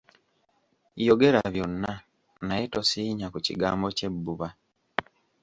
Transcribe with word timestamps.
Yogera 1.07 1.41
byonna 1.53 1.91
naye 2.47 2.65
tosiinya 2.73 3.27
ku 3.33 3.39
kigambo 3.45 3.85
ky'ebbuba. 3.97 4.47